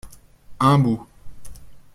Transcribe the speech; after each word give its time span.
Un 0.59 0.79
bout. 0.79 1.05